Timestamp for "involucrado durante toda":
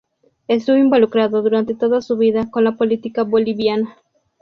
0.77-2.01